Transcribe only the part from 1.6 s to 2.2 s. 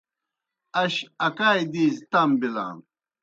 دیزیْ